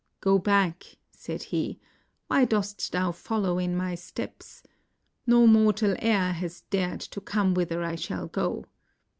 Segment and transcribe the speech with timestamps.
[0.19, 1.79] "Go back," said he;
[2.25, 4.63] "why dost thou follow in my steps?
[5.27, 8.65] Xo mortal e'er has dared to come whither I shall go.